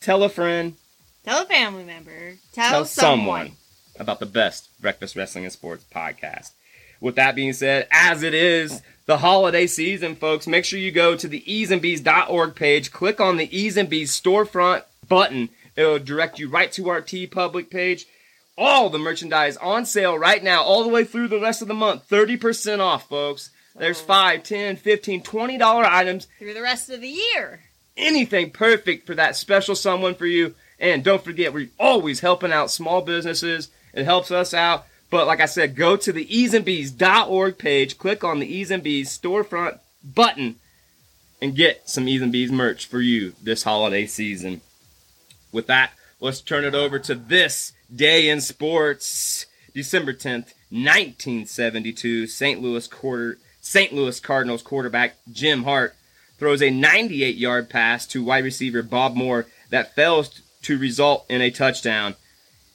[0.00, 0.74] tell a friend,
[1.24, 2.36] Tell a family member.
[2.52, 3.18] Tell, tell someone.
[3.48, 3.56] someone
[3.98, 6.52] about the best breakfast wrestling and sports podcast.
[7.00, 11.16] With that being said, as it is the holiday season, folks, make sure you go
[11.16, 15.50] to the eeeznbeez.org page, click on the Eeez N Beez storefront button.
[15.80, 18.04] It'll direct you right to our TeePublic page.
[18.58, 21.74] All the merchandise on sale right now, all the way through the rest of the
[21.74, 22.06] month.
[22.06, 23.48] 30% off, folks.
[23.74, 27.60] There's 5, 10, 15, $20 items Through the rest of the year.
[27.96, 30.54] anything perfect for that special someone for you.
[30.78, 33.70] And don't forget, we're always helping out small businesses.
[33.94, 34.84] It helps us out.
[35.08, 39.08] But like I said, go to the eeeznbeez.org page, click on the Eeez N Beez
[39.08, 40.56] storefront button,
[41.40, 44.60] and get some Eeez N Beez merch for you this holiday season.
[45.52, 49.46] With that, let's turn it over to this day in sports.
[49.74, 52.60] December 10th, 1972, St.
[52.60, 53.92] Louis quarter St.
[53.92, 55.94] Louis Cardinals quarterback Jim Hart
[56.38, 61.50] throws a 98-yard pass to wide receiver Bob Moore that fails to result in a
[61.50, 62.14] touchdown.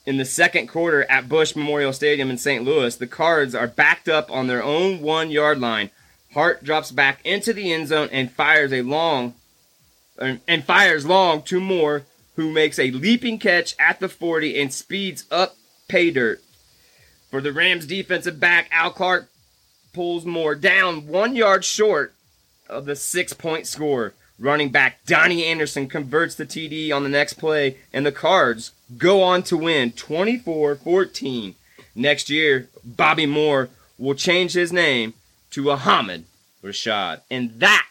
[0.06, 2.64] In the second quarter at Busch Memorial Stadium in St.
[2.64, 5.90] Louis, the Cards are backed up on their own 1-yard line.
[6.34, 9.34] Hart drops back into the end zone and fires a long
[10.20, 12.04] and fires long to Moore,
[12.36, 15.56] who makes a leaping catch at the 40 and speeds up
[15.88, 16.42] pay dirt.
[17.30, 19.30] For the Rams defensive back, Al Clark
[19.94, 22.14] pulls Moore down one yard short
[22.70, 24.14] of the six point score.
[24.38, 29.24] Running back Donny Anderson converts the TD on the next play, and the Cards go
[29.24, 31.56] on to win 24 14.
[31.96, 35.14] Next year, Bobby Moore will change his name
[35.52, 36.26] to Ahmad
[36.62, 37.22] Rashad.
[37.32, 37.88] And that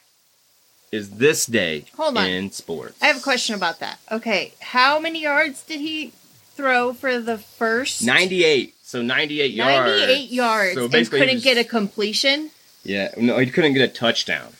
[0.94, 2.26] is this day Hold on.
[2.26, 2.96] in sports.
[3.02, 3.98] I have a question about that.
[4.10, 6.12] Okay, how many yards did he
[6.54, 8.74] throw for the first 98.
[8.82, 10.00] So 98 yards.
[10.02, 12.50] 98 yards So and basically, he couldn't get a completion?
[12.84, 14.52] Yeah, no, he couldn't get a touchdown.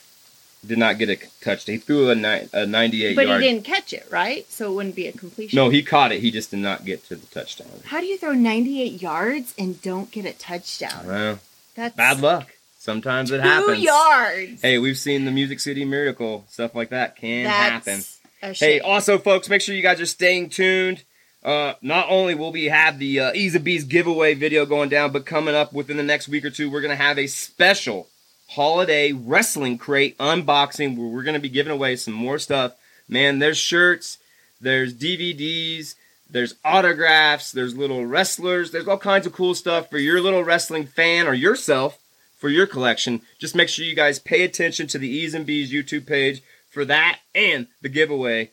[0.67, 1.75] Did not get a touchdown.
[1.75, 3.43] He threw a, ni- a 98 But yard.
[3.43, 4.51] he didn't catch it, right?
[4.51, 5.57] So it wouldn't be a completion.
[5.57, 6.21] No, he caught it.
[6.21, 7.69] He just did not get to the touchdown.
[7.85, 11.07] How do you throw 98 yards and don't get a touchdown?
[11.07, 11.39] Well,
[11.77, 12.49] That's bad luck.
[12.85, 13.83] Sometimes it Two happens.
[13.83, 14.61] yards.
[14.61, 16.45] Hey, we've seen the Music City Miracle.
[16.51, 18.03] Stuff like that can happen.
[18.43, 21.03] That's a Hey, also, folks, make sure you guys are staying tuned.
[21.43, 25.13] Uh, not only will we have the uh, Ease of Bees giveaway video going down,
[25.13, 28.09] but coming up within the next week or two, we're going to have a special
[28.49, 32.75] holiday wrestling crate unboxing where we're going to be giving away some more stuff.
[33.09, 34.19] Man, there's shirts,
[34.61, 35.95] there's DVDs,
[36.29, 40.85] there's autographs, there's little wrestlers, there's all kinds of cool stuff for your little wrestling
[40.85, 41.99] fan or yourself
[42.37, 43.23] for your collection.
[43.39, 46.85] Just make sure you guys pay attention to the Eeez N Beez YouTube page for
[46.85, 48.51] that and the giveaway.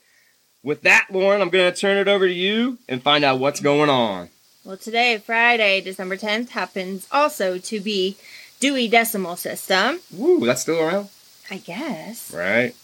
[0.64, 3.60] With that, Lauren, I'm going to turn it over to you and find out what's
[3.60, 4.30] going on.
[4.64, 8.16] Well, today, Friday, December 10th, happens also to be
[8.60, 10.02] Dewey Decimal System.
[10.14, 11.10] Woo, that's still around?
[11.50, 12.32] I guess.
[12.32, 12.76] Right.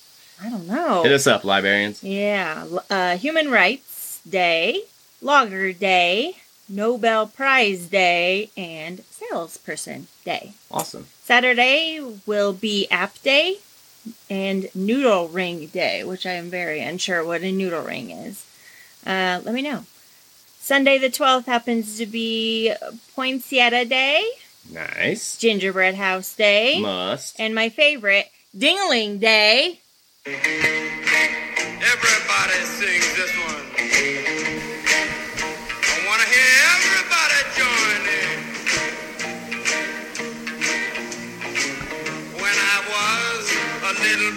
[0.43, 1.03] I don't know.
[1.03, 2.03] Hit us up, librarians.
[2.03, 2.65] Yeah.
[2.89, 4.81] Uh, Human Rights Day,
[5.21, 6.37] Lager Day,
[6.67, 10.53] Nobel Prize Day, and Salesperson Day.
[10.71, 11.07] Awesome.
[11.23, 13.57] Saturday will be App Day
[14.29, 18.45] and Noodle Ring Day, which I am very unsure what a noodle ring is.
[19.05, 19.85] Uh, let me know.
[20.59, 22.73] Sunday the 12th happens to be
[23.15, 24.23] Poinsettia Day,
[24.69, 25.37] Nice.
[25.37, 27.39] Gingerbread House Day, Must.
[27.39, 29.79] and my favorite, Dingling Day.
[30.25, 30.43] Everybody
[32.65, 33.36] sings this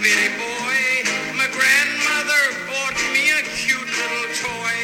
[0.01, 1.05] bitty boy,
[1.37, 4.77] my grandmother bought me a cute little toy.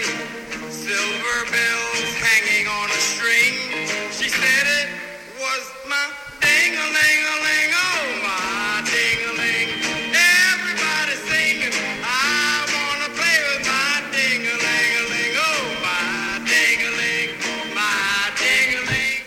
[0.69, 3.57] Silver bells hanging on a string.
[4.13, 4.89] She said it
[5.41, 6.13] was my
[6.45, 9.69] ding-a-ling-a-ling, oh my ding-a-ling.
[10.13, 11.73] Everybody singing,
[12.05, 17.41] I wanna play with my ding-a-ling-a-ling, oh my ding-a-ling,
[17.73, 19.25] my ding-a-ling.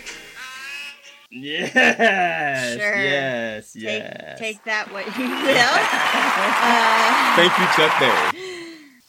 [1.30, 1.68] Yes.
[1.72, 2.59] Sure.
[2.96, 3.72] Yes.
[3.72, 4.38] Take, Yes.
[4.38, 5.34] take that what you will.
[6.62, 8.30] uh, Thank you, Chuck Berry.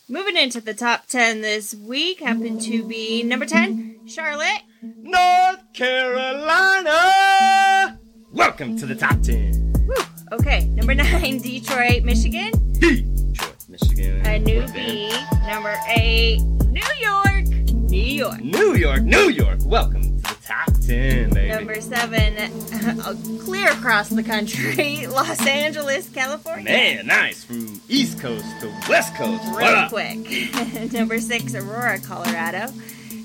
[0.09, 4.61] moving into the top 10 this week happened to be number 10, Charlotte.
[4.81, 6.99] North Carolina.
[8.31, 9.73] Welcome to the top 10.
[9.87, 10.03] Whew.
[10.33, 12.51] Okay, number 9, Detroit, Michigan.
[12.79, 14.25] Detroit, Michigan.
[14.25, 15.09] A new Would've been.
[15.09, 15.13] B.
[15.47, 17.45] Number 8, New York,
[17.89, 18.39] New York.
[18.41, 19.59] New York, New York.
[19.65, 21.30] Welcome to the top 10,
[21.81, 22.37] 7,
[23.01, 26.65] uh, clear across the country, Los Angeles, California.
[26.65, 27.43] Man, nice.
[27.43, 29.43] From East Coast to West Coast.
[29.55, 30.91] Real quick.
[30.93, 32.71] Number 6, Aurora, Colorado.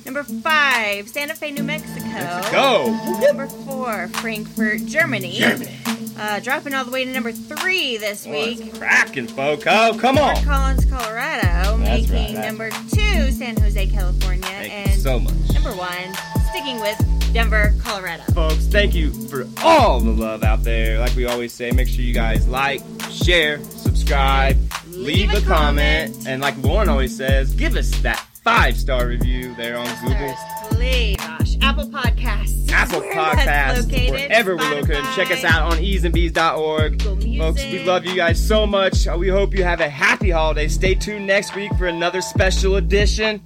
[0.05, 2.07] Number 5, Santa Fe, New Mexico.
[2.07, 3.19] Let's go.
[3.21, 5.33] Number 4, Frankfurt, Germany.
[5.39, 5.77] Germany.
[6.19, 8.61] Uh, dropping all the way to number 3 this week.
[8.61, 9.99] What's cracking, Foco?
[9.99, 10.35] Come on.
[10.37, 15.19] Fort Collins, Colorado, That's making right, number two, San Jose, California, Thank and you so
[15.21, 15.35] much.
[15.53, 16.15] number one,
[16.51, 16.97] sticking with
[17.37, 18.23] Denver, Colorado.
[18.33, 20.99] Folks, thank you for all the love out there.
[20.99, 22.81] Like we always say, make sure you guys like,
[23.11, 24.57] share, subscribe,
[24.89, 26.27] leave, Leave a comment, comment.
[26.29, 30.35] and like Lauren always says, give us that five star review there on Google.
[30.71, 35.05] Please, gosh, Apple Podcasts, Apple where Podcasts, located, wherever we're located.
[35.15, 37.03] Check us out on eeeznbeez.org.
[37.03, 39.07] Folks, we love you guys so much.
[39.07, 40.69] Uh, We hope you have a happy holiday.
[40.69, 43.43] Stay tuned next week for another special edition.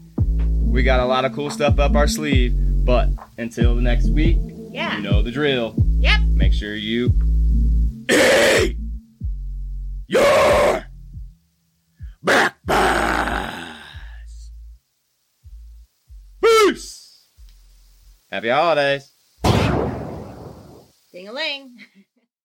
[0.64, 2.54] We got a lot of cool stuff up our sleeve.
[2.84, 3.08] But
[3.38, 4.38] until the next week,
[4.70, 4.96] Yeah.
[4.96, 5.74] you know the drill.
[5.98, 6.20] Yep.
[6.32, 7.12] Make sure you
[8.10, 8.76] eat
[10.08, 10.84] your
[12.22, 12.56] breakfast.
[16.42, 17.26] Peace.
[18.30, 19.12] Happy holidays.
[21.12, 21.76] Ding a ling.